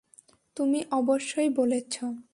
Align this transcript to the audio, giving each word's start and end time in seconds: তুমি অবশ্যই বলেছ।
তুমি 0.57 0.79
অবশ্যই 0.91 1.49
বলেছ। 1.49 1.95